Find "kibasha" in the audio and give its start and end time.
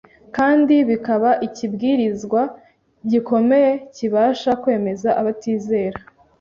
3.95-4.51